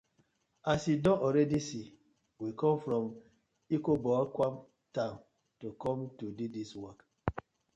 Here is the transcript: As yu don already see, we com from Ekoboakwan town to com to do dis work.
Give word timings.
As 0.71 0.81
yu 0.89 0.97
don 1.05 1.17
already 1.25 1.59
see, 1.69 1.85
we 2.41 2.49
com 2.59 2.75
from 2.85 3.03
Ekoboakwan 3.75 4.53
town 4.95 5.15
to 5.59 5.67
com 5.83 5.99
to 6.17 6.25
do 6.37 6.45
dis 6.55 6.71
work. 6.83 6.99